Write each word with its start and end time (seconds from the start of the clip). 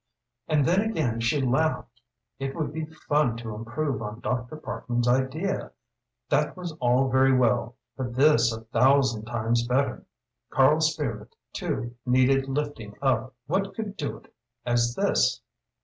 And 0.47 0.65
then 0.65 0.81
again 0.81 1.19
she 1.19 1.39
laughed. 1.39 2.01
It 2.39 2.55
would 2.55 2.73
be 2.73 2.85
fun 2.87 3.37
to 3.37 3.53
improve 3.53 4.01
on 4.01 4.19
Dr. 4.19 4.55
Parkman's 4.57 5.07
idea. 5.07 5.73
That 6.27 6.57
was 6.57 6.71
all 6.79 7.07
very 7.11 7.33
well 7.37 7.75
but 7.95 8.15
this 8.15 8.51
a 8.51 8.61
thousand 8.61 9.25
times 9.25 9.67
better. 9.67 10.03
Karl's 10.49 10.91
spirit 10.91 11.35
too 11.53 11.93
needed 12.03 12.47
lifting 12.49 12.95
up; 12.99 13.35
what 13.45 13.75
could 13.75 13.95
do 13.95 14.17
it 14.17 14.33
as 14.65 14.95
this? 14.95 15.41